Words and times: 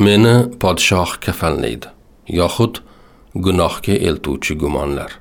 meni 0.00 0.58
podshoh 0.60 1.20
kafanlaydi 1.20 1.86
yoxud 2.28 2.78
gunohga 3.34 3.92
eltuvchi 3.92 4.54
gumonlar. 4.54 5.18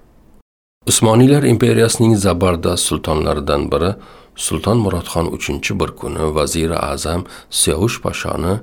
Usmoniylar 0.88 1.44
imperiyasining 1.44 2.16
zabardast 2.18 2.84
sultonlaridan 2.84 3.72
biri 3.72 3.96
sulton 4.36 4.78
murodxon 4.78 5.28
uchinchi 5.36 5.80
bir 5.80 5.88
kuni 5.88 6.36
vaziri 6.36 6.78
azam 6.78 7.26
siyovush 7.50 8.02
poshoni 8.02 8.54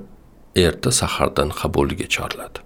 erta 0.55 0.91
sahardan 0.91 1.49
qabuliga 1.49 2.07
chorladi. 2.15 2.59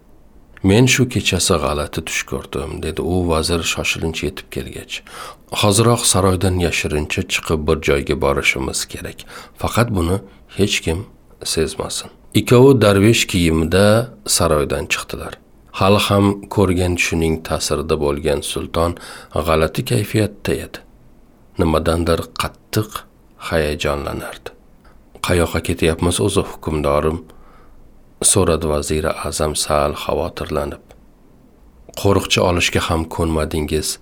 Men 0.63 0.85
shu 0.87 1.09
kechasi 1.09 1.55
g'alati 1.63 2.01
tush 2.07 2.23
ko'rdim 2.31 2.81
dedi 2.83 3.01
u 3.01 3.15
vazir 3.29 3.61
shoshilinch 3.73 4.23
yetib 4.23 4.47
kelgach. 4.55 4.95
Hoziroq 5.61 6.01
saroydan 6.11 6.55
yashirincha 6.65 7.21
chiqib 7.33 7.67
bir 7.67 7.77
joyga 7.87 8.15
borishimiz 8.23 8.85
kerak. 8.91 9.19
Faqat 9.61 9.89
buni 9.97 10.17
hech 10.57 10.77
kim 10.85 11.05
sezmasin. 11.43 12.22
Ikkovi 12.33 12.81
darvesh 12.81 13.27
kiyimida 13.29 14.09
saroydan 14.25 14.85
chiqdilar. 14.93 15.33
Hali 15.79 15.99
ham 16.07 16.25
ko'rgan 16.55 16.93
tushining 16.99 17.35
ta'sirida 17.47 17.95
bo'lgan 18.03 18.41
sulton 18.51 18.91
g'alati 19.47 19.81
kayfiyatda 19.91 20.53
edi. 20.65 20.79
Nimadandir 21.61 22.19
qattiq 22.41 22.89
hayajonlanardi. 23.49 24.49
Qayoqqa 25.27 25.59
ketyapmiz 25.67 26.17
o'zi 26.27 26.43
hukmdorim? 26.49 27.17
So'radi 28.31 28.67
vaziri 28.73 29.11
azam 29.29 29.53
sal 29.65 29.91
xavotirlanib. 30.03 30.83
Qo'riqchi 32.01 32.39
olishga 32.49 32.81
ham 32.87 33.01
ko'nmadingiz. 33.15 33.97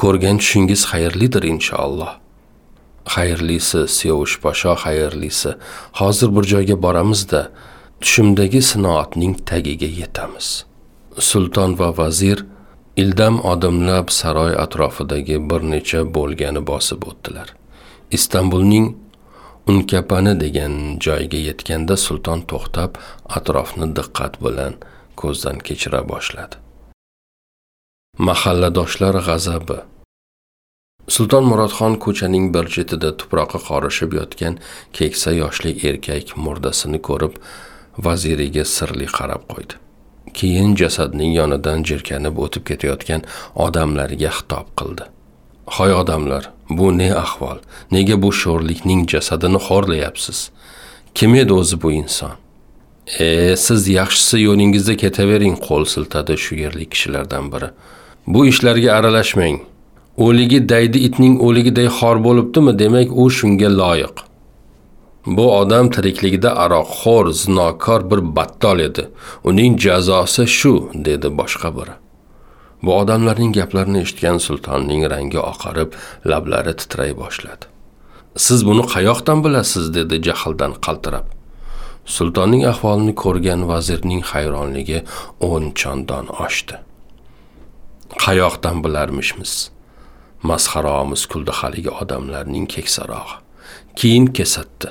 Ko'rgan 0.00 0.36
tushingiz 0.42 0.80
xayrlidir 0.90 1.44
inshaalloh. 1.52 2.12
Xayrlisi 3.12 3.88
sevush 3.88 4.38
posho 4.42 4.74
xayrlisi. 4.84 5.54
Hozir 6.00 6.28
bir 6.36 6.44
joyga 6.52 6.76
boramizda 6.82 7.50
tushimdagi 8.00 8.62
sinoatning 8.62 9.34
tagiga 9.50 9.86
yetamiz. 10.00 10.64
Sulton 11.18 11.78
va 11.78 11.88
vazir 11.98 12.46
ildam 12.96 13.40
odimlab 13.52 14.08
saroy 14.08 14.52
atrofidagi 14.64 15.38
bir 15.50 15.62
necha 15.72 16.00
bo'lgani 16.16 16.62
bosib 16.70 17.06
o'tdilar. 17.10 17.48
Istanbulning 18.10 18.86
unkapani 19.66 20.34
degan 20.40 20.74
joyga 21.06 21.40
yetganda 21.48 21.96
sulton 22.06 22.40
to'xtab 22.50 23.00
atrofni 23.38 23.88
diqqat 23.98 24.34
bilan 24.44 24.74
ko'zdan 25.20 25.58
kechira 25.66 26.00
boshladi. 26.12 26.56
Mahalladoshlar 28.28 29.14
g'azabi. 29.28 29.78
Sulton 31.08 31.44
murodxon 31.44 31.96
ko'chaning 32.04 32.50
bir 32.54 32.68
chetida 32.74 33.10
tuproqqa 33.20 33.60
qorishib 33.68 34.14
yotgan 34.18 34.58
keksa 34.92 35.32
yoshli 35.32 35.72
erkak 35.88 36.36
murdasini 36.36 37.00
ko'rib 37.08 37.34
vaziriga 38.06 38.64
sirli 38.64 39.08
qarab 39.18 39.42
qo'ydi. 39.52 39.74
Keyin 40.38 40.72
jasadning 40.80 41.34
yonidan 41.40 41.84
jirkanib 41.88 42.38
o'tib 42.44 42.64
ketayotgan 42.70 43.26
odamlarga 43.66 44.30
xitob 44.38 44.70
qildi. 44.78 45.04
Hoy 45.76 45.92
odamlar 45.94 46.50
bu 46.68 46.98
ne 46.98 47.10
ahvol? 47.24 47.58
Nega 47.92 48.16
bu 48.22 48.32
sho'rlikning 48.32 49.04
jasadini 49.12 49.60
xo'rlayapsiz? 49.68 50.48
Kim 51.14 51.34
edi 51.34 51.52
o'zi 51.52 51.82
bu 51.82 51.92
inson? 51.92 52.32
E 53.18 53.56
siz 53.56 53.88
yaxshisi 53.88 54.40
yo'lingizda 54.40 54.96
ketavering 54.96 55.56
qo'l 55.66 55.84
siltadi 55.94 56.36
shu 56.44 56.56
yerlik 56.64 56.90
kishilardan 56.94 57.52
biri. 57.52 57.68
Bu 58.26 58.46
ishlarga 58.46 58.92
aralashmang. 58.98 59.60
O'ligi 60.16 60.68
daydi 60.68 60.98
itning 60.98 61.40
o'ligiday 61.42 61.88
xor 61.98 62.22
bo'libdimi? 62.26 62.78
Demak 62.78 63.08
u 63.12 63.30
shunga 63.30 63.68
loyiq. 63.80 64.16
Bu 65.26 65.44
odam 65.58 65.90
tirikligida 65.90 66.50
aroqxo'r 66.64 67.26
zinokor 67.32 68.10
bir 68.10 68.20
battol 68.36 68.78
edi. 68.78 69.08
Uning 69.44 69.78
jazosi 69.80 70.46
shu 70.46 70.90
dedi 70.94 71.28
boshqa 71.38 71.70
biri. 71.76 71.94
Bu 72.82 72.96
odamlarning 73.00 73.54
gaplarini 73.56 74.02
eshitgan 74.04 74.38
sultonning 74.46 75.10
rangi 75.10 75.38
oqarib 75.38 75.96
lablari 76.30 76.76
titray 76.76 77.16
boshladi. 77.16 77.64
Siz 78.36 78.66
buni 78.66 78.84
qayoqdan 78.94 79.44
bilasiz? 79.44 79.94
dedi 79.94 80.22
jahldan 80.22 80.72
qaltirab. 80.86 81.26
Sultonning 82.16 82.64
ahvolini 82.72 83.14
ko'rgan 83.14 83.68
vazirning 83.68 84.22
hayronligi 84.32 84.98
o'n 85.40 85.72
chondon 85.80 86.26
oshdi. 86.46 86.74
Qayoqdan 88.24 88.84
bilarmishmiz? 88.84 89.73
Masxaromiz 90.50 91.22
kuldi 91.32 91.52
haligi 91.60 91.92
odamlarning 92.02 92.66
keksarog'i. 92.74 93.40
Keyin 93.98 94.26
kesatdi. 94.36 94.88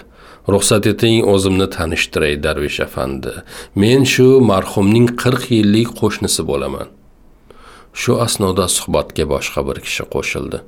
Ruxsat 0.54 0.88
eting 0.92 1.24
o'zimni 1.34 1.68
tanishtiray 1.76 2.36
darvesh 2.46 2.82
afandi. 2.88 3.34
Men 3.82 4.04
shu 4.14 4.28
marhumning 4.52 5.08
qirq 5.22 5.46
yillik 5.58 5.90
qo'shnisi 6.02 6.44
bo'laman. 6.50 6.88
Shu 8.02 8.20
asnoda 8.26 8.66
suhbatga 8.78 9.26
boshqa 9.34 9.62
bir 9.68 9.78
kishi 9.86 10.06
qo'shildi. 10.16 10.60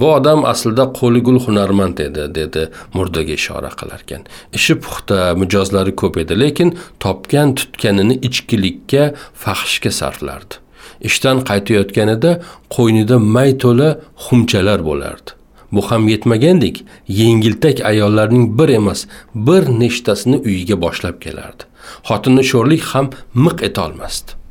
Bu 0.00 0.06
odam 0.12 0.44
aslida 0.52 0.84
qo'li 0.98 1.20
gul 1.26 1.38
hunarmand 1.46 1.98
edi 2.08 2.24
dedi 2.38 2.62
murdaga 2.96 3.34
ishora 3.40 3.70
qilarkan. 3.80 4.22
Ishi 4.58 4.74
puxta 4.84 5.18
mijozlari 5.40 5.92
ko'p 6.02 6.20
edi 6.22 6.34
lekin 6.42 6.70
topgan 7.04 7.54
tutganini 7.58 8.16
ichkilikka 8.28 9.04
fahshga 9.44 9.90
sarflardi. 10.00 10.54
Ishdan 11.00 11.44
qaytayotganida 11.48 12.30
qo'ynida 12.76 13.16
may 13.18 13.58
to'la 13.62 13.88
xumchalar 14.24 14.80
bo'lardi. 14.88 15.30
Bu 15.72 15.80
ham 15.90 16.08
yetmagandek 16.08 16.84
yengiltak 17.08 17.80
ayollarning 17.90 18.58
bir 18.58 18.68
emas 18.68 19.06
bir 19.34 19.62
nechtasini 19.80 20.36
uyiga 20.36 20.76
boshlab 20.84 21.16
kelardi. 21.24 21.62
Xotini 22.08 22.42
sho'rlik 22.50 22.82
ham 22.92 23.06
miq 23.34 23.56
etolmasdi 23.68 24.46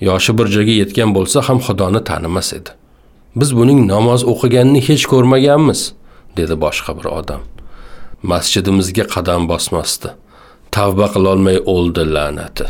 yoshi 0.00 0.38
bir 0.38 0.46
joyga 0.54 0.74
yetgan 0.82 1.14
bo'lsa 1.16 1.42
ham 1.48 1.58
xudoni 1.66 2.04
tanimas 2.04 2.52
edi. 2.58 2.70
Biz 3.36 3.50
buning 3.58 3.80
namoz 3.92 4.24
o'qiganini 4.32 4.80
hech 4.88 5.04
ko'rmaganmiz 5.12 5.80
dedi 6.38 6.54
boshqa 6.64 6.96
bir 6.98 7.06
odam. 7.18 7.42
Masjidimizga 8.32 9.04
qadam 9.14 9.48
bosmasdi. 9.52 10.08
Tavba 10.74 11.06
qilolmay 11.14 11.58
o'ldi 11.74 12.02
la'nati. 12.14 12.66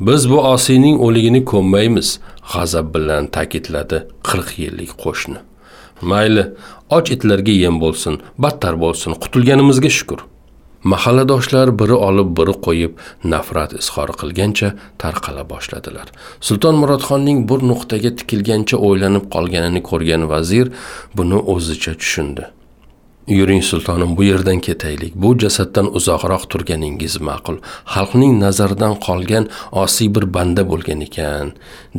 Biz 0.00 0.30
bu 0.30 0.38
osiyning 0.54 0.96
o'ligini 1.06 1.44
ko'mmaymiz 1.44 2.08
g'azab 2.52 2.94
bilan 2.94 3.26
ta'kidladi 3.36 3.98
qirq 4.28 4.50
yillik 4.62 4.92
qo'shni. 5.04 5.38
Mayli 6.10 6.44
och 6.96 7.10
itlarga 7.14 7.54
yem 7.64 7.76
bo'lsin 7.82 8.14
battar 8.38 8.74
bo'lsin 8.84 9.12
qutulganimizga 9.22 9.90
shukur 9.98 10.20
mahalladoshlar 10.92 11.72
biri 11.80 11.96
olib 12.08 12.30
biri 12.38 12.54
qo'yib 12.66 12.92
nafrat 13.32 13.72
izhor 13.80 14.10
qilgancha 14.20 14.68
tarqala 15.02 15.42
boshladilar. 15.52 16.06
Sulton 16.46 16.76
murodxonning 16.82 17.38
bir 17.50 17.60
nuqtaga 17.70 18.10
tikilgancha 18.18 18.76
o'ylanib 18.88 19.24
qolganini 19.34 19.82
ko'rgan 19.90 20.28
vazir 20.32 20.70
buni 21.16 21.38
o'zicha 21.54 21.92
tushundi. 22.00 22.44
Yuring 23.28 23.62
sultonim 23.62 24.16
bu 24.16 24.24
yerdan 24.24 24.60
ketaylik. 24.66 25.12
Bu 25.14 25.38
jasaddan 25.38 25.86
uzoqroq 25.98 26.44
turganingiz 26.50 27.14
ma'qul. 27.28 27.56
Xalqning 27.94 28.32
nazaridan 28.44 28.94
qolgan 29.06 29.44
osiy 29.82 30.08
bir 30.14 30.24
banda 30.34 30.62
bo'lgan 30.70 31.00
ekan 31.08 31.48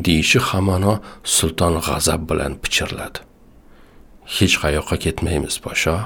deyishi 0.06 0.40
hamono 0.50 0.94
sulton 1.36 1.74
g'azab 1.86 2.22
bilan 2.30 2.54
pichirladi. 2.64 3.20
Hech 4.36 4.56
qayoqqa 4.64 4.96
ketmaymiz 5.06 5.56
podsho 5.66 5.98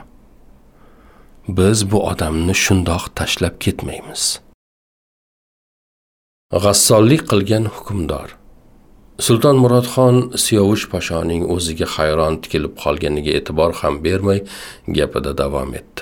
biz 1.58 1.92
bu 1.92 2.00
odamni 2.12 2.56
shundoq 2.64 3.04
tashlab 3.18 3.56
ketmaymiz. 3.64 4.24
G'assollik 6.64 7.24
qilgan 7.32 7.66
hukmdor. 7.76 8.30
Sulton 9.20 9.58
murodxon 9.64 10.32
siyovush 10.44 10.88
poshoning 10.90 11.46
o'ziga 11.56 11.88
hayron 11.96 12.40
tikilib 12.42 12.74
qolganiga 12.84 13.32
e'tibor 13.38 13.74
ham 13.82 14.04
bermay 14.04 14.44
gapida 14.88 15.38
davom 15.38 15.74
etdi. 15.80 16.02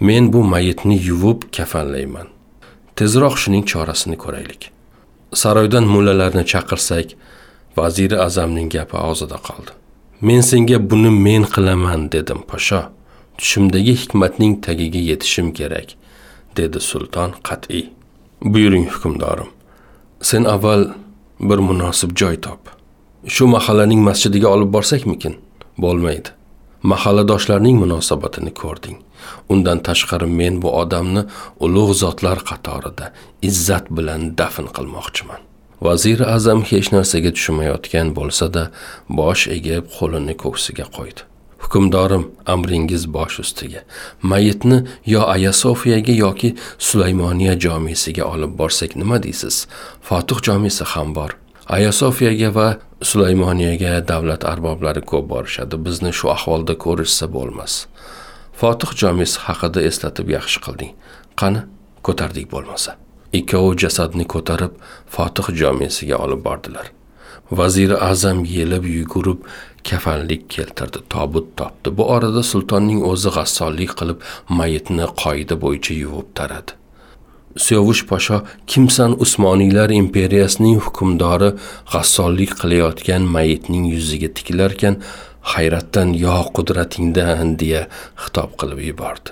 Men 0.00 0.32
bu 0.32 0.42
mayitni 0.44 0.96
yuvib 1.08 1.42
kafanlayman. 1.56 2.28
Tezroq 2.96 3.36
shuning 3.42 3.64
chorasini 3.72 4.16
ko'raylik. 4.24 4.70
Saroydan 5.42 5.84
mullalarni 5.94 6.44
chaqirsak 6.52 7.14
vaziri 7.76 8.16
azamning 8.26 8.68
gapi 8.72 8.96
og'zida 8.96 9.38
qoldi. 9.48 9.72
Men 10.20 10.40
senga 10.40 10.78
buni 10.90 11.10
men 11.26 11.44
qilaman 11.54 12.08
dedim 12.12 12.40
posho 12.50 12.82
tushimdagi 13.38 13.94
hikmatning 14.02 14.54
tagiga 14.66 15.00
yetishim 15.10 15.52
kerak 15.58 15.94
dedi 16.56 16.80
sulton 16.90 17.30
qat'iy. 17.48 17.84
Buyuring 18.52 18.86
hukmdorim. 18.92 19.50
Sen 20.20 20.44
avval 20.44 20.82
bir 21.40 21.58
munosib 21.58 22.16
joy 22.16 22.36
top. 22.40 22.70
Shu 23.26 23.46
mahallaning 23.46 24.00
masjidiga 24.08 24.48
olib 24.48 24.72
borsakmikin? 24.76 25.36
Bo'lmaydi. 25.78 26.28
Mahalladoshlarning 26.82 27.76
munosabatini 27.82 28.52
ko'rding. 28.62 28.98
Undan 29.52 29.78
tashqari 29.88 30.28
men 30.40 30.62
bu 30.62 30.72
odamni 30.82 31.22
ulug' 31.64 31.94
zotlar 32.02 32.38
qatorida 32.50 33.12
izzat 33.48 33.90
bilan 33.96 34.22
dafn 34.38 34.68
qilmoqchiman. 34.76 35.40
Vazir 35.86 36.20
azam 36.36 36.62
hech 36.70 36.88
narsaga 36.94 37.32
tushunmayotgan 37.36 38.14
bo'lsa-da 38.18 38.64
bosh 39.20 39.48
egib 39.56 39.92
qo'lini 39.96 40.34
ko'ksiga 40.44 40.86
qo'ydi. 40.96 41.29
Hukmdorim 41.70 42.30
amringiz 42.46 43.06
bosh 43.14 43.40
ustiga. 43.40 43.80
Mayitni 44.22 44.86
yo 45.06 45.26
ayasofiyaga 45.26 46.12
yoki 46.12 46.54
sulaymoniya 46.78 47.58
jomisiga 47.60 48.24
olib 48.24 48.58
borsak 48.58 48.96
nima 48.96 49.22
deysiz? 49.22 49.66
Fotih 50.02 50.42
jomisi 50.42 50.84
ham 50.84 51.14
bor. 51.14 51.36
Ayasofiyaga 51.68 52.54
va 52.54 52.76
sulaymoniyaga 53.02 54.08
davlat 54.08 54.44
arboblari 54.44 55.00
ko'p 55.00 55.28
borishadi. 55.30 55.76
Bizni 55.76 56.12
shu 56.12 56.30
ahvolda 56.30 56.74
ko'rishsa 56.74 57.32
bo'lmas. 57.32 57.86
Fotih 58.60 58.90
jomisi 59.00 59.38
haqida 59.46 59.82
eslatib 59.82 60.28
yaxshi 60.36 60.58
qilding. 60.66 60.92
Qani 61.40 61.60
ko'tardik 62.02 62.50
bo'lmasa. 62.54 62.96
Ikkovi 63.32 63.76
jasadni 63.82 64.26
ko'tarib 64.26 64.72
fotih 65.06 65.54
jomisiga 65.60 66.16
olib 66.24 66.42
bordilar. 66.44 66.99
Vaziri 67.50 67.96
azam 67.96 68.44
yelib 68.44 68.84
yugurib 68.84 69.38
kafanlik 69.88 70.50
keltirdi. 70.50 70.98
Tobut 71.10 71.56
topdi. 71.56 71.96
Bu 71.96 72.04
orada 72.14 72.42
sultonning 72.42 73.00
o'zi 73.12 73.30
g'assollik 73.36 73.96
qilib 74.00 74.18
mayitni 74.58 75.06
qoida 75.22 75.56
bo'yicha 75.64 75.94
yuvib 76.02 76.28
taradi. 76.34 76.72
Suyovush 77.64 78.04
posho 78.10 78.36
kimsan 78.66 79.16
Usmoniylar 79.24 79.90
imperiyasining 79.90 80.78
hukmdori 80.84 81.50
g'assollik 81.92 82.52
qilayotgan 82.60 83.22
mayitning 83.36 83.84
yuziga 83.94 84.28
tikilarkan 84.36 84.94
hayratdan 85.52 86.14
yo 86.24 86.36
qudratingdan 86.56 87.58
deya 87.60 87.82
xitob 88.22 88.50
qilib 88.60 88.80
yubordi. 88.90 89.30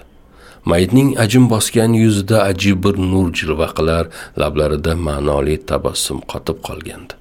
Mayitning 0.71 1.11
ajim 1.25 1.47
bosgan 1.53 1.93
yuzida 2.03 2.43
ajib 2.51 2.83
bir 2.85 2.99
nur 3.13 3.29
jilva 3.39 3.69
qilar 3.77 4.05
lablarida 4.41 4.93
ma'noli 5.07 5.57
tabassum 5.71 6.19
qotib 6.33 6.59
qolgandi. 6.69 7.18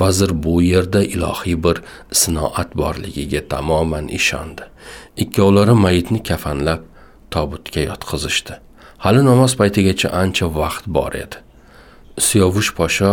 Vazir 0.00 0.30
bu 0.42 0.62
yerda 0.62 1.02
ilohiy 1.04 1.56
bir 1.64 1.76
sinoat 2.12 2.76
borligiga 2.76 3.48
tamoman 3.48 4.08
ishondi. 4.08 4.62
Ikkovlari 5.16 5.74
mayitni 5.84 6.22
kafanlab 6.22 6.80
tobutga 7.30 7.80
yotqizishdi. 7.80 8.54
Hali 8.98 9.24
namoz 9.24 9.52
paytigacha 9.60 10.08
ancha 10.22 10.46
vaqt 10.60 10.84
bor 10.86 11.12
edi. 11.24 11.36
Siyovush 12.26 12.70
posho 12.78 13.12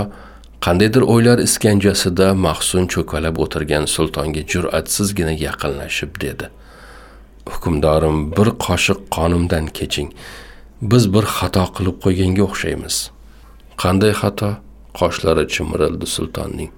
qandaydir 0.66 1.04
o'ylar 1.13 1.39
iskanjasida 1.48 2.28
mahsun 2.45 2.84
cho'kalab 2.94 3.36
o'tirgan 3.44 3.86
sultonga 3.95 4.44
jur'atsizgina 4.54 5.34
yaqinlashib 5.45 6.12
dedi. 6.25 6.45
Hukmdorim 7.54 8.18
bir 8.38 8.50
qoshiq 8.66 9.00
qonimdan 9.16 9.66
keching. 9.78 10.10
Biz 10.92 11.04
bir 11.13 11.25
xato 11.38 11.66
qilib 11.75 11.98
qo'yganga 12.04 12.44
o'xshaymiz. 12.48 12.95
Qanday 13.81 14.13
xato? 14.22 14.50
Qoshlari 15.00 15.44
chimirildi 15.54 16.08
sultonning. 16.16 16.72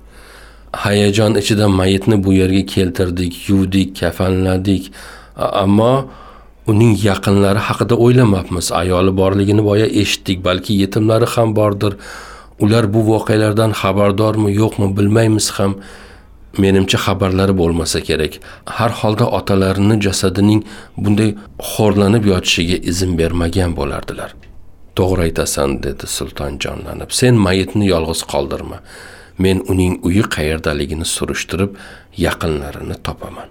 Hayajon 0.83 1.33
ichida 1.42 1.68
mayitni 1.80 2.24
bu 2.24 2.33
yerga 2.33 2.63
keltirdik 2.74 3.33
yuvdik 3.50 4.00
kafanladik. 4.00 4.92
Ammo 5.36 5.94
uning 6.71 6.94
yaqinlari 7.10 7.62
haqida 7.68 7.95
o'ylamabmiz 8.06 8.68
ayoli 8.81 9.12
borligini 9.21 9.63
boya 9.69 9.88
eshitdik 10.01 10.44
balki 10.48 10.74
yetimlari 10.81 11.27
ham 11.33 11.56
bordir. 11.60 11.94
Ular 12.63 12.86
bu 12.94 13.00
voqealardan 13.12 13.71
xabardormi 13.81 14.51
yo'qmi 14.62 14.88
bilmaymiz 14.98 15.48
ham. 15.57 15.71
Menimcha 16.63 16.98
xabarlari 17.06 17.54
bo'lmasa 17.62 18.00
kerak. 18.07 18.33
Har 18.77 18.92
holda 19.00 19.25
otalarini 19.38 19.95
jasadining 20.06 20.62
bunday 21.04 21.30
xo'rlanib 21.71 22.24
yotishiga 22.33 22.77
izn 22.92 23.12
bermagan 23.19 23.71
bo'lardilar. 23.80 24.30
To'g'ri 24.99 25.29
aytasan 25.29 25.79
dedi 25.85 26.05
sulton 26.17 26.59
jonlanib. 26.63 27.11
Sen 27.19 27.35
mayitni 27.45 27.85
yolg'iz 27.93 28.21
qoldirma. 28.33 28.79
Men 29.43 29.57
uning 29.71 29.93
uyi 30.07 30.23
qayerdaligini 30.35 31.07
surishtirib 31.15 31.71
yaqinlarini 32.25 32.97
topaman. 33.07 33.49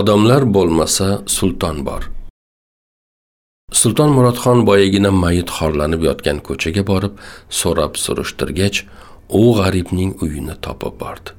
Odamlar 0.00 0.42
bo'lmasa 0.56 1.08
sulton 1.36 1.76
bor. 1.88 2.02
Sulton 3.80 4.10
murodxon 4.16 4.66
boyagina 4.68 5.10
mayit 5.24 5.48
xorlanib 5.58 6.02
yotgan 6.08 6.38
ko'chaga 6.48 6.82
borib 6.90 7.14
so'rab 7.60 7.96
surishtirgach 8.04 8.78
u 9.40 9.42
g'aribning 9.58 10.12
uyini 10.24 10.56
topib 10.66 10.94
bordi. 11.02 11.30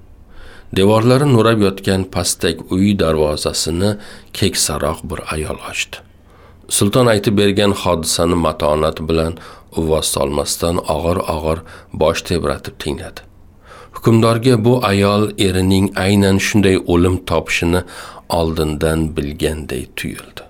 Devorlari 0.77 1.27
nurab 1.35 1.59
yotgan 1.67 2.01
pastak 2.15 2.71
uy 2.75 2.93
darvozasini 3.01 3.91
keksaroq 4.37 4.99
bir 5.09 5.19
ayol 5.33 5.59
ochdi. 5.71 6.08
Sulton 6.69 7.07
aytib 7.13 7.37
bergan 7.41 7.71
hodisani 7.81 8.37
matonat 8.45 8.97
bilan 9.09 9.33
uvvos 9.79 10.07
solmasdan 10.15 10.77
og'ir 10.95 11.19
og'ir 11.35 11.59
bosh 12.01 12.21
tebratib 12.29 12.75
tingladi. 12.83 13.21
Hukmdorga 13.95 14.55
bu 14.65 14.73
ayol 14.91 15.23
erining 15.47 15.87
aynan 16.05 16.37
shunday 16.47 16.77
o'lim 16.93 17.17
topishini 17.29 17.81
oldindan 18.39 18.99
bilganday 19.17 19.83
tuyuldi. 19.97 20.43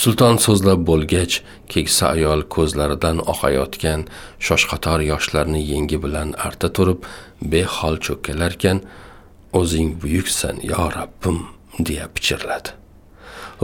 Sulton 0.00 0.36
so'zlab 0.46 0.80
bo'lgach 0.90 1.34
keksa 1.72 2.04
ayol 2.14 2.40
ko'zlaridan 2.54 3.18
oqayotgan 3.32 4.00
shoshqator 4.46 5.00
yoshlarni 5.12 5.62
yengi 5.72 5.98
bilan 6.04 6.28
arta 6.46 6.68
turib 6.76 7.00
behol 7.52 7.96
cho'kkalarkan 8.06 8.78
o'zing 9.60 9.88
buyuksan 10.02 10.56
yo 10.72 10.82
rabbim 10.98 11.38
deya 11.86 12.06
pichirladi. 12.14 12.70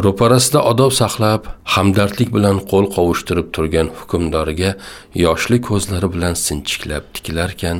Ro'parasida 0.04 0.60
odob 0.70 0.92
saqlab 0.92 1.46
hamdardlik 1.74 2.32
bilan 2.36 2.58
qo'l 2.70 2.86
qovushtirib 2.96 3.46
turgan 3.56 3.88
hukmdoriga 3.98 4.70
yoshli 5.24 5.58
ko'zlari 5.68 6.08
bilan 6.14 6.34
sinchiklab 6.46 7.04
tikilarkan 7.16 7.78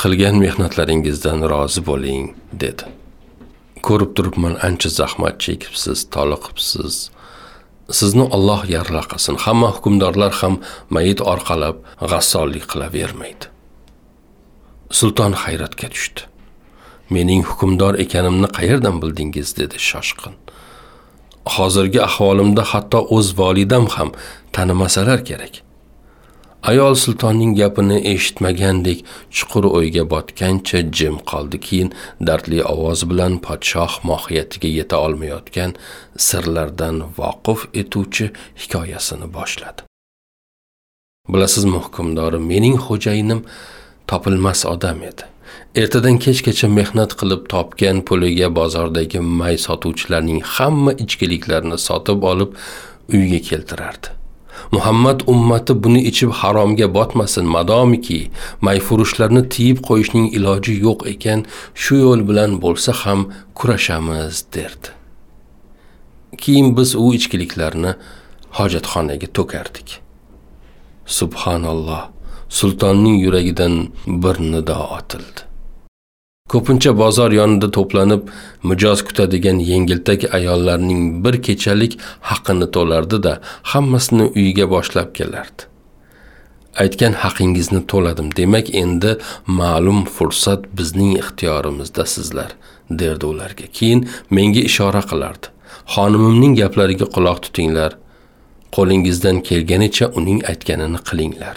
qilgan 0.00 0.40
mehnatlaringizdan 0.44 1.44
rozi 1.52 1.82
bo'ling 1.90 2.30
dedi. 2.62 2.88
Ko'rib 3.86 4.16
turibman 4.16 4.56
ancha 4.68 4.90
zahmat 5.00 5.36
chekibsiz 5.44 5.98
toliqibsiz. 6.14 6.94
Sizni 7.98 8.24
olloh 8.36 8.64
yarlaqasin 8.76 9.36
hamma 9.44 9.70
hukmdorlar 9.76 10.32
ham 10.40 10.54
mayit 10.94 11.20
orqalab 11.32 11.76
g'assollik 12.10 12.64
qilavermaydi. 12.72 13.44
Sulton 14.98 15.32
hayratga 15.44 15.88
tushdi. 15.94 16.20
Mening 17.10 17.42
hukmdor 17.50 17.94
ekanimni 18.04 18.48
qayerdan 18.58 19.02
bildingiz? 19.02 19.56
dedi 19.56 19.76
shoshqin. 19.90 20.34
Hozirgi 21.56 22.00
ahvolimda 22.08 22.62
hatto 22.72 23.00
o'z 23.16 23.28
volidam 23.38 23.86
ham 23.86 24.10
tanimasalar 24.52 25.24
kerak. 25.24 25.54
Ayol 26.62 26.94
sultonning 26.94 27.52
gapini 27.56 27.98
eshitmagandek 28.12 28.98
chuqur 29.36 29.64
o'yga 29.64 30.02
botgancha 30.12 30.80
jim 30.96 31.16
qoldi. 31.30 31.60
Keyin 31.66 31.90
dardli 32.26 32.60
ovoz 32.72 33.00
bilan 33.10 33.38
podshoh 33.46 33.92
mohiyatiga 34.10 34.68
yeta 34.78 34.96
olmayotgan 35.04 35.72
sirlardan 36.26 36.96
voqif 37.18 37.60
etuvchi 37.80 38.26
hikoyasini 38.62 39.26
boshladi. 39.36 39.80
Bilasizmi 41.32 41.78
hukmdori 41.84 42.38
mening 42.50 42.76
xo'jayinim 42.86 43.40
topilmas 44.10 44.66
odam 44.74 45.02
edi. 45.10 45.24
Ertadan 45.74 46.18
kechgacha 46.18 46.68
mehnat 46.68 47.12
qilib 47.20 47.44
topgan 47.48 48.00
puliga 48.02 48.48
bozordagi 48.54 49.20
may 49.20 49.56
sotuvchilarning 49.66 50.42
hamma 50.42 50.92
ichkiliklarni 50.92 51.78
sotib 51.78 52.22
olib 52.30 52.56
uyga 53.14 53.38
keltirardi. 53.48 54.08
Muhammad 54.72 55.22
ummati 55.26 55.74
buni 55.84 56.00
ichib 56.10 56.30
haromga 56.40 56.94
botmasin 56.94 57.46
madomiki 57.56 58.18
mayfurushlarni 58.66 59.42
tiyib 59.54 59.78
qo'yishning 59.88 60.26
iloji 60.36 60.74
yo'q 60.86 61.06
ekan 61.12 61.44
shu 61.82 61.98
yo'l 62.04 62.24
bilan 62.28 62.56
bo'lsa 62.64 62.92
ham 63.02 63.20
kurashamiz 63.54 64.44
derdi. 64.54 64.88
Keyin 66.42 66.76
biz 66.76 66.96
u 67.04 67.14
ichkiliklarni 67.18 67.92
hojatxonaga 68.58 69.28
to'kardik. 69.38 69.88
Subhanalloh 71.18 72.02
sultonning 72.58 73.16
yuragidan 73.24 73.74
bir 74.06 74.36
nido 74.52 74.78
otildi. 74.98 75.49
Ko'pincha 76.52 76.92
bozor 77.02 77.30
yonida 77.40 77.68
to'planib 77.76 78.22
mijoz 78.70 79.04
kutadigan 79.08 79.58
yengiltak 79.70 80.20
ayollarning 80.38 81.02
bir 81.24 81.42
kechalik 81.46 81.92
haqini 82.30 82.66
to'lardi 82.76 83.22
da 83.26 83.34
hammasini 83.72 84.26
uyiga 84.36 84.66
boshlab 84.74 85.14
kelardi. 85.18 85.62
Aytgan 86.82 87.14
haqingizni 87.22 87.80
to'ladim 87.92 88.28
demak 88.40 88.74
endi 88.82 89.16
ma'lum 89.60 90.04
fursat 90.16 90.60
bizning 90.78 91.12
ixtiyorimizda 91.22 92.04
sizlar 92.14 92.50
derdi 92.90 93.26
ularga. 93.32 93.66
Keyin 93.78 94.08
menga 94.30 94.62
ishora 94.70 95.02
qilardi. 95.10 95.46
Xonimimning 95.94 96.54
gaplariga 96.62 97.06
quloq 97.14 97.38
tutinglar 97.46 97.92
qo'lingizdan 98.76 99.42
kelganicha 99.48 100.06
uning 100.18 100.38
aytganini 100.50 101.00
qilinglar. 101.08 101.56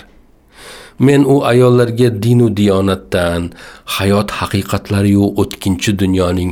Men 0.99 1.23
u 1.23 1.35
ayollarga 1.51 2.09
dinu 2.23 2.47
diyonatdan 2.57 3.51
hayot 3.97 4.29
haqiqatlariyu 4.39 5.25
o'tkinchi 5.41 5.91
dunyoning 6.01 6.51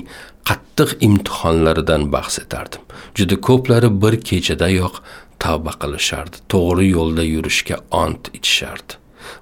qattiq 0.49 0.89
imtihonlaridan 1.07 2.11
bahs 2.13 2.39
etardim. 2.43 2.81
Juda 3.17 3.35
ko'plari 3.47 3.89
bir 4.01 4.15
kechadayoq 4.29 4.95
tavba 5.43 5.73
qilishardi 5.81 6.37
to'g'ri 6.53 6.87
yo'lda 6.95 7.23
yurishga 7.33 7.77
ont 8.03 8.23
ichishardi. 8.37 8.93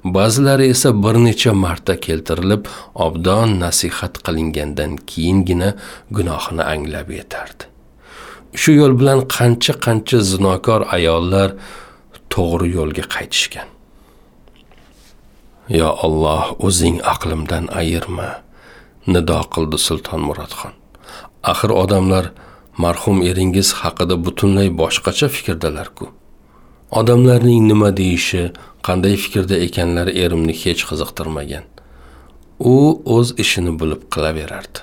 Ba'zilari 0.04 0.66
esa 0.74 0.90
bir 1.04 1.16
necha 1.28 1.54
marta 1.54 1.96
keltirilib 2.06 2.68
obdon 3.06 3.50
nasihat 3.64 4.14
qilingandan 4.26 4.92
keyingina 5.12 5.70
gunohini 6.18 6.64
anglab 6.74 7.10
yetardi. 7.20 7.64
Shu 8.62 8.72
yo'l 8.82 8.94
bilan 9.00 9.20
qancha 9.36 9.74
qancha 9.86 10.20
zinokor 10.32 10.82
ayollar 10.98 11.50
to'g'ri 12.34 12.68
yo'lga 12.78 13.06
qaytishgan. 13.16 13.68
Yo 15.70 15.90
olloh 16.06 16.56
o'zing 16.66 16.98
aqlimdan 17.14 17.70
ayirma. 17.82 18.30
Nido 19.08 19.40
qildi 19.54 19.78
sulton 19.78 20.22
murodxon. 20.28 20.74
Axir 21.52 21.72
odamlar 21.84 22.32
marhum 22.84 23.22
eringiz 23.30 23.70
haqida 23.82 24.16
butunlay 24.26 24.70
boshqacha 24.82 25.28
fikrdalar-ku. 25.36 26.10
Odamlarning 27.00 27.68
nima 27.72 27.90
deyishi 28.02 28.44
qanday 28.88 29.16
fikrda 29.24 29.56
ekanlari 29.66 30.14
erimni 30.24 30.54
hech 30.64 30.82
qiziqtirmagan. 30.90 31.66
U 32.74 32.76
o'z 33.16 33.28
ishini 33.44 33.74
bilib 33.80 34.02
qilaverardi. 34.14 34.80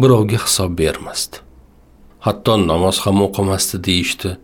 Birovga 0.00 0.38
hisob 0.46 0.78
bermasdi. 0.82 1.36
Hatto 2.26 2.56
namoz 2.70 2.96
ham 3.04 3.18
o'qimasdi 3.26 3.84
deyishdi. 3.88 4.36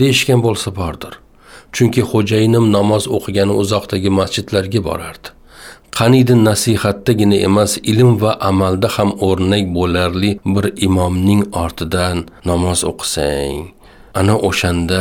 Deyishgan 0.00 0.40
bo'lsa 0.46 0.74
bordir. 0.80 1.14
Chunki 1.74 2.02
xo'jayinim 2.10 2.66
namoz 2.76 3.04
o'qigani 3.16 3.54
uzoqdagi 3.62 4.10
masjidlarga 4.20 4.80
borardi. 4.88 5.28
Qaniydi 5.96 6.34
nasihatdagina 6.48 7.38
emas 7.48 7.72
ilm 7.92 8.10
va 8.22 8.32
amalda 8.50 8.88
ham 8.96 9.10
o'rnak 9.28 9.64
bo'larli 9.76 10.30
bir 10.54 10.66
imomning 10.86 11.42
ortidan 11.62 12.18
namoz 12.50 12.80
o'qisang. 12.90 13.58
Ana 14.20 14.34
o'shanda 14.48 15.00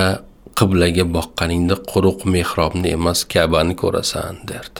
qiblaga 0.59 1.05
boqqaningda 1.15 1.75
quruq 1.91 2.19
mehrobni 2.33 2.89
emas 2.97 3.19
kabani 3.33 3.75
ko'rasan 3.81 4.33
derdi. 4.49 4.79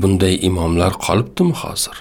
Bunday 0.00 0.34
imomlar 0.48 0.92
qolibdimi 1.06 1.54
hozir? 1.62 1.96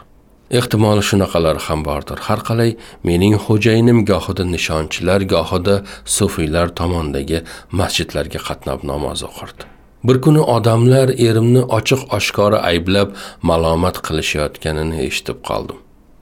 Ehtimol 0.52 1.02
shunaqalar 1.10 1.58
ham 1.68 1.86
bordir. 1.86 2.18
Har 2.28 2.40
qalay 2.50 2.76
mening 3.04 3.36
xo'jayinim 3.46 4.00
gohida 4.12 4.44
nishonchilar 4.56 5.22
gohida 5.34 5.76
sufiylar 6.18 6.68
tomondagi 6.80 7.40
masjidlarga 7.80 8.40
qatnab 8.48 8.80
namoz 8.92 9.24
o'qirdi. 9.30 9.64
Bir 10.08 10.22
kuni 10.26 10.42
odamlar 10.56 11.08
erimni 11.28 11.64
ochiq 11.78 12.02
oshkora 12.18 12.60
ayblab 12.72 13.10
malomat 13.50 13.98
qilishayotganini 14.08 14.98
eshitib 15.08 15.40
qoldim. 15.50 15.78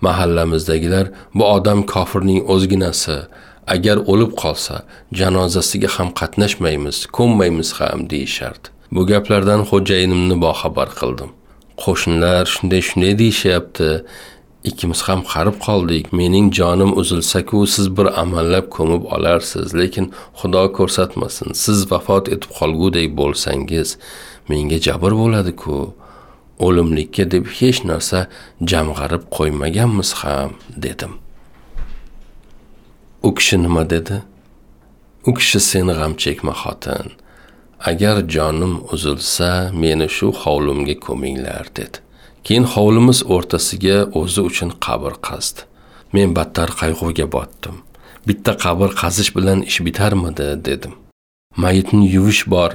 Mahallamizdagilar 0.07 1.05
bu 1.37 1.43
odam 1.55 1.79
kofirning 1.93 2.39
o'zginasi. 2.53 3.17
Agar 3.75 3.97
o'lib 4.11 4.31
qolsa 4.41 4.75
janozasiga 5.19 5.89
ham 5.95 6.09
qatnashmaymiz 6.19 6.97
ko'mmaymiz 7.17 7.69
ham 7.79 7.99
deyishardi. 8.11 8.67
Bu 8.95 9.01
gaplardan 9.11 9.61
xo'jayinimni 9.69 10.35
boxabar 10.45 10.89
qildim. 10.99 11.31
Qo'shnilar 11.83 12.43
shunday 12.53 12.81
shunday 12.89 13.13
deyishyapti. 13.21 13.89
Ikkimiz 14.69 15.01
ham 15.07 15.21
qarib 15.31 15.57
qoldik. 15.65 16.05
Mening 16.19 16.47
jonim 16.59 16.91
uzilsaku 17.01 17.67
siz 17.73 17.87
bir 17.97 18.07
amallab 18.21 18.65
ko'mib 18.75 19.03
olarsiz. 19.15 19.67
Lekin 19.79 20.05
xudo 20.39 20.63
ko'rsatmasin 20.77 21.49
siz 21.63 21.79
vafot 21.91 22.25
etib 22.35 22.51
qolgudek 22.59 23.09
bo'lsangiz 23.19 23.89
menga 24.49 24.77
jabr 24.87 25.11
bo'ladi-ku. 25.21 25.77
O'limlikka 26.65 27.23
deb 27.33 27.45
hech 27.57 27.79
narsa 27.89 28.19
jamg'arib 28.71 29.23
qo'ymaganmiz 29.37 30.09
ham 30.21 30.51
dedim. 30.85 31.13
U 33.27 33.29
kishi 33.37 33.57
nima 33.65 33.83
dedi? 33.93 34.17
U 35.27 35.33
kishi 35.37 35.59
sen 35.69 35.87
g'am 35.99 36.13
chekma 36.23 36.53
xotin. 36.61 37.07
Agar 37.79 38.17
jonim 38.35 38.73
uzilsa 38.93 39.71
meni 39.73 40.07
shu 40.09 40.27
hovlimga 40.41 40.95
ko'minglar 41.05 41.65
dedi. 41.75 41.97
Keyin 42.45 42.65
hovlimiz 42.73 43.19
o'rtasiga 43.35 43.97
o'zi 44.19 44.41
uchun 44.49 44.71
qabr 44.85 45.13
qazdi. 45.27 45.61
Men 46.13 46.35
battar 46.37 46.69
qayg'uga 46.81 47.25
botdim. 47.35 47.75
Bitta 48.27 48.51
qabr 48.65 48.89
qazish 49.01 49.31
bilan 49.37 49.59
ish 49.69 49.79
bitarmidi 49.85 50.47
dedim. 50.67 50.93
Mayitni 51.61 52.05
yuvish 52.15 52.43
bor 52.53 52.71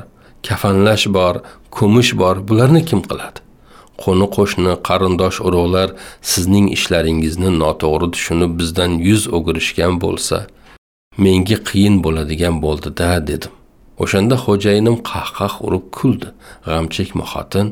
kafanlash 0.46 1.06
bor 1.16 1.34
ko'mish 1.76 2.12
bor 2.20 2.36
bularni 2.48 2.82
kim 2.88 3.00
qiladi? 3.10 3.40
Qo'ni 4.02 4.26
qo'shni 4.36 4.72
qarindosh 4.88 5.38
urug'lar 5.46 5.88
sizning 6.32 6.66
ishlaringizni 6.76 7.50
noto'g'ri 7.62 8.08
tushunib 8.14 8.52
bizdan 8.60 8.92
yuz 9.08 9.22
o'girishgan 9.36 9.94
bo'lsa 10.04 10.36
menga 11.24 11.58
qiyin 11.68 11.96
bo'ladigan 12.04 12.54
bo'ldi-da 12.64 13.10
dedim. 13.30 13.52
O'shanda 14.02 14.36
xo'jayinim 14.44 14.96
qahqah 15.10 15.54
urib 15.66 15.86
kuldi. 15.98 16.28
G'am 16.66 16.86
chekma 16.96 17.24
xotin 17.32 17.68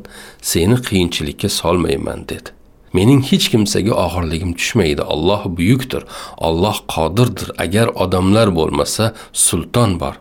seni 0.51 0.77
qiyinchilikka 0.87 1.49
solmayman 1.61 2.21
dedi. 2.31 2.51
Mening 2.97 3.21
hech 3.31 3.47
kimsaga 3.53 3.93
og'irligim 4.05 4.53
tushmaydi. 4.59 5.03
Olloh 5.15 5.43
buyukdir. 5.57 6.03
Olloh 6.49 6.77
qodirdir. 6.95 7.49
Agar 7.65 7.89
odamlar 8.05 8.49
bo'lmasa 8.59 9.05
sulton 9.33 10.01
bor. 10.03 10.15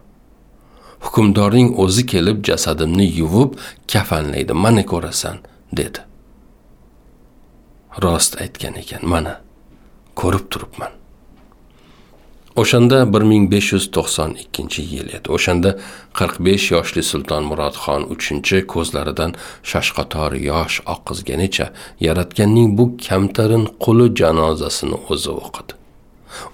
Hukmdorning 1.06 1.70
o'zi 1.84 2.04
kelib 2.12 2.44
jasadimni 2.50 3.08
yuvib 3.20 3.52
kafanlaydi. 3.94 4.54
Mana 4.54 4.84
ko'rasan 4.92 5.38
dedi. 5.80 6.00
Rost 8.04 8.42
aytgan 8.44 8.76
ekan 8.82 9.04
mana 9.14 9.34
ko'rib 10.20 10.46
turibman. 10.52 10.92
O'shanda 12.62 13.14
1592 13.14 14.82
yil 14.82 15.08
edi. 15.18 15.28
O'shanda 15.38 15.78
45 16.14 16.72
yoshli 16.72 17.04
sulton 17.04 17.44
murodxon 17.52 18.02
uchinchi 18.14 18.58
ko'zlaridan 18.74 19.32
shashqator 19.72 20.32
yosh 20.50 20.76
oqizganicha 20.94 21.68
yaratganning 22.08 22.78
bu 22.78 22.86
kamtarin 23.08 23.66
quli 23.84 24.08
janozasini 24.20 24.98
o'zi 25.14 25.32
o'qidi. 25.42 25.74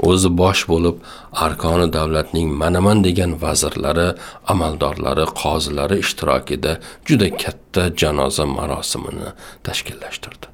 O'zi 0.09 0.29
bosh 0.41 0.61
bo'lib 0.71 0.97
arkoni 1.45 1.87
davlatning 1.97 2.49
manaman 2.61 3.03
degan 3.07 3.31
vazirlari 3.43 4.07
amaldorlari 4.53 5.25
qozilari 5.41 5.97
ishtirokida 6.05 6.71
juda 7.07 7.27
katta 7.43 7.83
janoza 8.01 8.45
marosimini 8.57 9.29
tashkillashtirdi. 9.67 10.45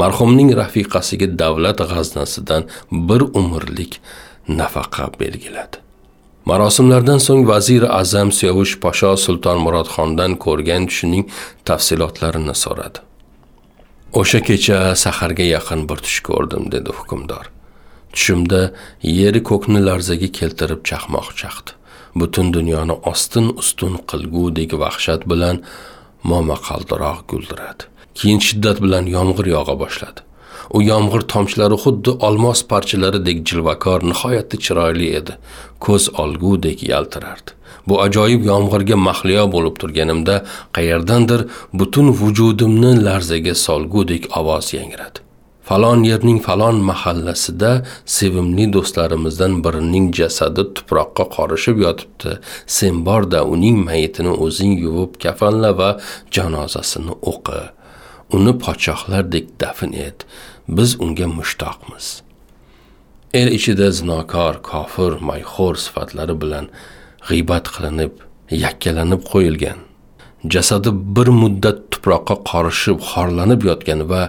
Marhumning 0.00 0.50
rafiqasiga 0.60 1.28
davlat 1.42 1.78
g'aznasidan 1.92 2.62
bir 3.08 3.20
umrlik 3.40 4.00
nafaqa 4.48 5.10
belgiladi. 5.20 5.76
Marosimlardan 6.48 7.20
so'ng 7.26 7.44
vazir 7.48 7.82
azam 8.00 8.30
sevush 8.32 8.74
posho 8.82 9.10
sulton 9.24 9.58
murodxondan 9.64 10.32
ko'rgan 10.44 10.86
tushining 10.88 11.24
tafsilotlarini 11.68 12.54
so'radi. 12.64 12.98
O'sha 14.20 14.40
kecha 14.48 14.78
saharga 15.04 15.44
yaqin 15.56 15.80
bir 15.88 15.98
tush 16.06 16.20
ko'rdim 16.28 16.70
dedi 16.74 16.90
hukmdor. 16.98 17.46
Tushimda 18.14 18.60
yeri 19.02 19.42
ko'kni 19.50 19.80
larzaga 19.88 20.28
keltirib 20.38 20.80
chaqmoq 20.90 21.28
chaqdi. 21.40 21.70
Butun 22.20 22.46
dunyoni 22.56 22.96
ostin 23.12 23.46
ustun 23.60 23.94
qilgudek 24.10 24.72
vahshat 24.82 25.28
bilan 25.30 25.56
momaqaldiroq 26.30 27.20
guldiradi. 27.30 27.82
Keyin 28.18 28.40
shiddat 28.48 28.78
bilan 28.84 29.04
yomg'ir 29.16 29.46
yog'a 29.56 29.74
boshladi. 29.82 30.20
U 30.76 30.82
yomg'ir 30.82 31.22
tomchilari 31.32 31.76
xuddi 31.84 32.10
olmos 32.26 32.60
parchalaridek 32.72 33.38
jilvakor 33.48 34.00
nihoyatda 34.10 34.56
chiroyli 34.64 35.08
edi. 35.20 35.38
Ko'z 35.84 36.08
olgudek 36.22 36.82
yaltirardi. 36.92 37.50
Bu 37.88 38.02
ajoyib 38.02 38.42
yomg'irga 38.50 38.96
mahliyo 39.08 39.44
bo'lib 39.54 39.78
turganimda 39.80 40.42
qayerdandir 40.76 41.46
butun 41.72 42.12
vujudimni 42.20 42.92
larzaga 43.06 43.54
solgudek 43.54 44.28
ovoz 44.38 44.74
yangradi. 44.78 45.18
Falon 45.68 46.02
yerning 46.04 46.38
falon 46.46 46.76
mahallasida 46.90 47.70
sevimli 48.16 48.66
do'stlarimizdan 48.74 49.58
birining 49.64 50.06
jasadi 50.18 50.62
tuproqqa 50.76 51.24
qorishib 51.36 51.82
yotibdi. 51.84 52.30
Sen 52.76 53.02
borda 53.08 53.40
uning 53.54 53.76
mayitini 53.88 54.32
o'zing 54.44 54.74
yuvib 54.84 55.18
kafanla 55.24 55.70
va 55.80 55.90
janozasini 56.36 57.14
o'qi. 57.32 57.60
Uni 58.36 58.52
podshohlardek 58.64 59.46
dafn 59.60 59.92
et. 60.06 60.24
Biz 60.68 61.00
unga 61.00 61.26
mushtoqmiz. 61.38 62.06
El 63.34 63.48
ichida 63.58 63.90
zinokor 63.98 64.62
kofir 64.70 65.12
mayxo'r 65.28 65.76
sifatlari 65.84 66.34
bilan 66.42 66.66
g'iybat 67.28 67.66
qilinib 67.74 68.14
yakkalanib 68.64 69.22
qo'yilgan. 69.32 69.78
Jasadi 70.54 70.90
bir 71.16 71.28
muddat 71.40 71.78
tuproqqa 71.92 72.36
qorishib 72.50 72.98
xorlanib 73.10 73.62
yotgan 73.68 74.00
va 74.10 74.22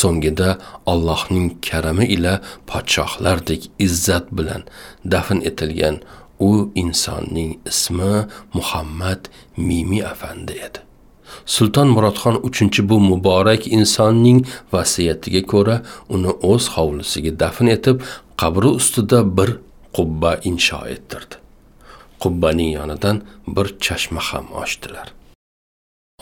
so'ngida 0.00 0.48
Allohning 0.92 1.48
karami 1.68 2.06
ila 2.16 2.34
podshohlardek 2.70 3.62
izzat 3.86 4.26
bilan 4.38 4.62
dafn 5.12 5.38
etilgan 5.50 5.96
u 6.48 6.50
insonning 6.82 7.50
ismi 7.70 8.14
Muhammad 8.56 9.20
Mimi 9.56 10.00
afandi 10.12 10.54
edi. 10.66 10.87
Sulton 11.54 11.88
murodxon 11.96 12.36
uchinchi 12.48 12.80
bu 12.88 13.00
muborak 13.10 13.66
insonning 13.78 14.40
vasiyatiga 14.72 15.42
ko'ra 15.52 15.76
uni 16.14 16.32
o'z 16.52 16.64
hovlisiga 16.76 17.32
dafn 17.42 17.66
etib 17.76 17.96
qabri 18.40 18.70
ustida 18.78 19.20
bir 19.36 19.50
qubba 19.96 20.32
insho 20.50 20.80
ettirdi 20.94 21.36
qubbaning 22.22 22.70
yonidan 22.78 23.16
bir 23.56 23.66
chashma 23.84 24.20
ham 24.30 24.46
ochdilar 24.62 25.08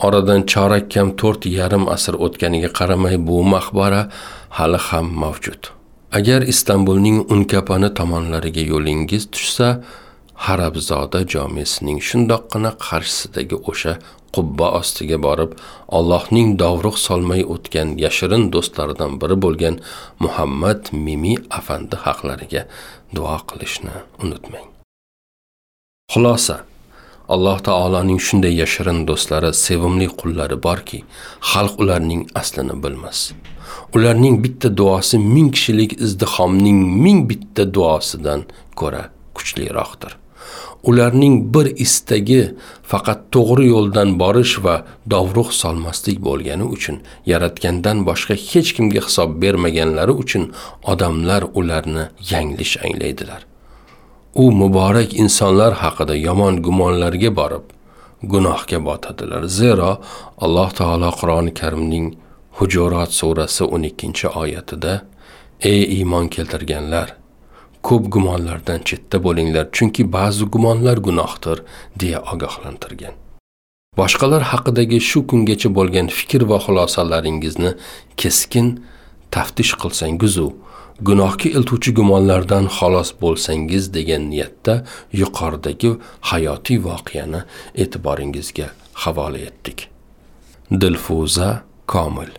Oradan 0.07 0.41
chorak 0.51 0.91
kam 0.93 1.07
to'rt 1.19 1.45
yarim 1.49 1.85
asr 1.95 2.13
o'tganiga 2.25 2.69
qaramay 2.79 3.15
bu 3.27 3.37
maqbara 3.53 4.01
hali 4.57 4.79
ham 4.87 5.07
mavjud. 5.21 5.61
Agar 6.17 6.41
Istanbulning 6.53 7.17
Unkapani 7.33 7.89
tomonlariga 7.99 8.63
yo'lingiz 8.71 9.23
tushsa, 9.33 9.67
Harabzoda 10.45 11.19
jomesining 11.33 11.99
shundoqqina 12.09 12.71
qarshisidagi 12.87 13.57
o'sha 13.71 13.93
qubba 14.35 14.67
ostiga 14.79 15.17
borib, 15.27 15.51
Allohning 15.97 16.55
dovruq 16.61 16.97
solmay 17.07 17.43
o'tgan 17.53 17.97
yashirin 18.03 18.49
do'stlaridan 18.53 19.19
biri 19.21 19.37
bo'lgan 19.45 19.75
Muhammad 20.23 20.91
Mimi 21.05 21.35
afandi 21.59 21.95
haqlariga 22.05 22.63
duo 23.15 23.37
qilishni 23.49 23.95
unutmang. 24.23 24.67
Xulosa 26.11 26.57
Alloh 27.35 27.57
taoloning 27.59 28.19
shunday 28.23 28.53
yashirin 28.55 29.01
do'stlari, 29.07 29.49
sevimli 29.65 30.05
qullari 30.19 30.55
borki, 30.65 30.99
xalq 31.51 31.73
ularning 31.83 32.21
aslini 32.41 32.75
bilmas. 32.83 33.19
Ularning 33.95 34.37
bitta 34.43 34.69
duosi 34.79 35.19
ming 35.19 35.49
kishilik 35.55 35.97
izdihomning 36.05 36.79
ming 37.03 37.19
bitta 37.29 37.65
duosidan 37.75 38.45
ko'ra 38.79 39.03
kuchliroqdir. 39.35 40.15
Ularning 40.83 41.53
bir 41.53 41.65
istagi 41.85 42.41
faqat 42.91 43.19
to'g'ri 43.33 43.67
yo'ldan 43.73 44.09
borish 44.21 44.55
va 44.65 44.75
dovruq 45.13 45.49
solmaslik 45.61 46.17
bo'lgani 46.27 46.65
uchun 46.75 46.97
yaratgandan 47.31 47.97
boshqa 48.09 48.35
hech 48.49 48.69
kimga 48.75 49.01
hisob 49.07 49.29
bermaganlari 49.41 50.13
uchun 50.23 50.43
odamlar 50.91 51.43
ularni 51.59 52.03
yanglish 52.31 52.73
anglaydilar. 52.85 53.41
U 54.43 54.51
muborak 54.61 55.09
insonlar 55.23 55.73
haqida 55.83 56.15
yomon 56.27 56.55
gumonlarga 56.65 57.31
borib 57.39 57.65
gunohga 58.31 58.79
botadilar. 58.87 59.43
Zero 59.59 59.89
alloh 60.45 60.69
taolo 60.79 61.09
qur'oni 61.19 61.53
karimning 61.59 62.07
hujurot 62.57 63.11
surasi 63.19 63.63
12 63.63 64.27
oyatida 64.41 64.93
ey 65.61 65.81
iymon 65.97 66.27
keltirganlar 66.27 67.07
ko'p 67.87 68.03
gumonlardan 68.13 68.79
chetda 68.87 69.17
bo'linglar 69.25 69.65
chunki 69.75 70.03
ba'zi 70.17 70.45
gumonlar 70.45 70.97
gunohdir 71.07 71.57
deya 72.01 72.19
ogohlantirgan. 72.33 73.13
Boshqalar 73.97 74.43
haqidagi 74.51 74.99
shu 75.09 75.19
kungacha 75.29 75.69
bo'lgan 75.77 76.07
fikr 76.17 76.41
va 76.49 76.57
xulosalaringizni 76.65 77.71
keskin 78.21 78.67
taftish 79.31 79.73
qilsangizu 79.81 80.47
gunohga 81.07 81.49
iltuvchi 81.57 81.91
gumonlardan 81.99 82.65
xalos 82.77 83.09
bo'lsangiz 83.21 83.93
degan 83.97 84.23
niyatda 84.31 84.73
yuqoridagi 85.21 85.91
hayotiy 86.29 86.79
voqeani 86.87 87.41
e'tiboringizga 87.83 88.67
havola 89.03 89.39
etdik. 89.49 89.89
Dilfuza 90.81 91.49
komil 91.93 92.31